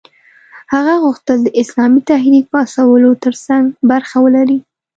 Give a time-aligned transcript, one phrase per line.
[0.73, 4.57] هغه غوښتل د اسلامي تحریک پاڅولو ترڅنګ برخه ولري.